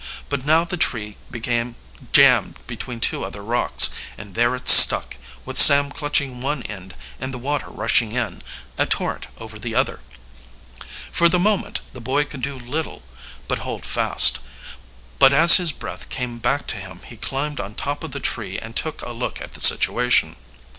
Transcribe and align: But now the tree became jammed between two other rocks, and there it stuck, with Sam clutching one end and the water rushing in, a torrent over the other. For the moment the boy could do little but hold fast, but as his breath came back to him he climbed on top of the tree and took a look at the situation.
But 0.29 0.43
now 0.43 0.63
the 0.65 0.77
tree 0.77 1.15
became 1.29 1.75
jammed 2.11 2.57
between 2.65 2.99
two 2.99 3.23
other 3.23 3.43
rocks, 3.43 3.91
and 4.17 4.33
there 4.33 4.55
it 4.55 4.67
stuck, 4.67 5.17
with 5.45 5.59
Sam 5.59 5.91
clutching 5.91 6.41
one 6.41 6.63
end 6.63 6.95
and 7.19 7.31
the 7.31 7.37
water 7.37 7.67
rushing 7.69 8.11
in, 8.13 8.41
a 8.79 8.87
torrent 8.87 9.27
over 9.37 9.59
the 9.59 9.75
other. 9.75 9.99
For 11.11 11.29
the 11.29 11.37
moment 11.37 11.81
the 11.93 12.01
boy 12.01 12.25
could 12.25 12.41
do 12.41 12.57
little 12.57 13.03
but 13.47 13.59
hold 13.59 13.85
fast, 13.85 14.39
but 15.19 15.33
as 15.33 15.57
his 15.57 15.71
breath 15.71 16.09
came 16.09 16.39
back 16.39 16.65
to 16.73 16.77
him 16.77 17.01
he 17.05 17.15
climbed 17.15 17.59
on 17.59 17.75
top 17.75 18.03
of 18.03 18.11
the 18.11 18.19
tree 18.19 18.57
and 18.57 18.75
took 18.75 19.03
a 19.03 19.11
look 19.11 19.39
at 19.39 19.51
the 19.51 19.61
situation. 19.61 20.35